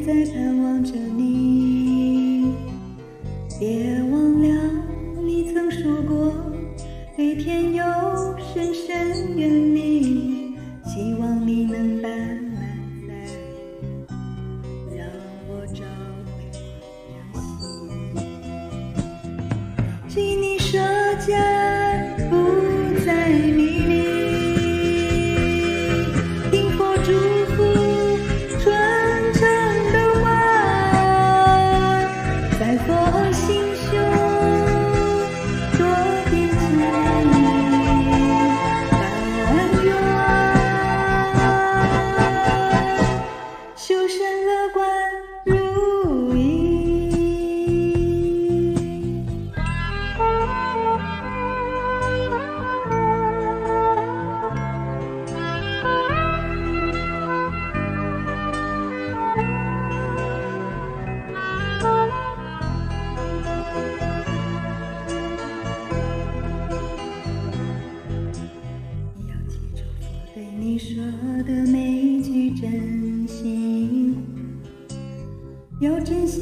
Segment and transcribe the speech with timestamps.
[0.00, 1.21] 在盼望着你。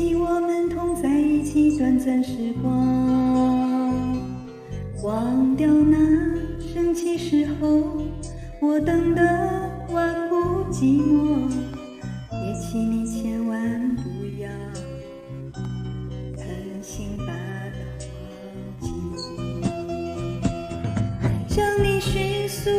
[0.00, 2.72] 起我们同在一起短暂时光，
[5.04, 5.98] 忘掉那
[6.58, 8.00] 生气时候
[8.62, 9.22] 我等的
[9.92, 10.36] 万古
[10.72, 11.50] 寂寞，
[12.32, 14.02] 也请你千万不
[14.40, 14.48] 要
[16.38, 16.46] 狠
[16.80, 17.76] 心把它
[18.80, 18.88] 忘
[21.46, 22.70] 记，想你迅速。